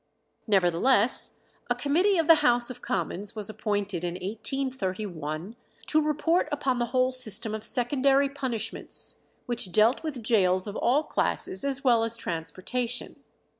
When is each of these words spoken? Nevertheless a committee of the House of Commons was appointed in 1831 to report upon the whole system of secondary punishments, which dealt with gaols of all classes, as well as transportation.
Nevertheless 0.47 1.41
a 1.69 1.75
committee 1.75 2.17
of 2.17 2.25
the 2.25 2.41
House 2.41 2.71
of 2.71 2.81
Commons 2.81 3.35
was 3.35 3.51
appointed 3.51 4.03
in 4.03 4.15
1831 4.15 5.55
to 5.85 6.01
report 6.01 6.49
upon 6.51 6.79
the 6.79 6.87
whole 6.87 7.11
system 7.11 7.53
of 7.53 7.63
secondary 7.63 8.27
punishments, 8.27 9.21
which 9.45 9.71
dealt 9.71 10.01
with 10.01 10.23
gaols 10.27 10.65
of 10.65 10.75
all 10.75 11.03
classes, 11.03 11.63
as 11.63 11.83
well 11.83 12.03
as 12.03 12.17
transportation. 12.17 13.19